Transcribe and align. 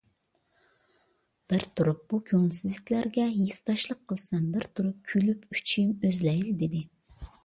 بىر 1.51 1.65
تۇرۇپ 1.79 1.99
بۇ 2.13 2.19
كۆڭۈلسىزلىكلەرگە 2.31 3.25
ھېسداشلىق 3.35 4.01
قىلسام، 4.13 4.47
بىر 4.55 4.65
تۇرۇپ 4.79 5.13
كۈلۈپ 5.13 5.45
ئۈچىيىم 5.59 5.93
ئۈزۈلەيلا 6.09 6.57
دېدى. 6.63 6.83